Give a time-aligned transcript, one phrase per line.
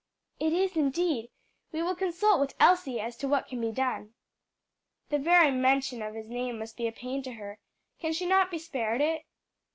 [0.39, 1.29] "It is, indeed!
[1.71, 4.15] We will consult with Elsie as to what can be done."
[5.09, 7.59] "The very mention of his name must be a pain to her;
[7.99, 9.27] can she not be spared it?"